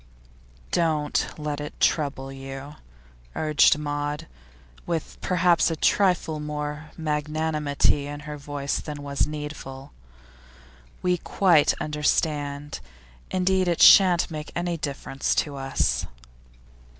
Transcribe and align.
'Don't 0.71 1.27
let 1.37 1.61
it 1.61 1.79
trouble 1.79 2.31
you,' 2.31 2.73
urged 3.35 3.77
Maud, 3.77 4.25
with 4.87 5.15
perhaps 5.21 5.69
a 5.69 5.75
trifle 5.75 6.39
more 6.39 6.89
of 6.89 6.97
magnanimity 6.97 8.07
in 8.07 8.21
her 8.21 8.35
voice 8.35 8.79
than 8.79 9.03
was 9.03 9.27
needful. 9.27 9.91
We 11.03 11.19
quite 11.19 11.75
understand. 11.79 12.79
Indeed, 13.29 13.67
it 13.67 13.79
shan't 13.83 14.31
make 14.31 14.51
any 14.55 14.75
difference 14.75 15.35
to 15.35 15.55
us. 15.55 16.07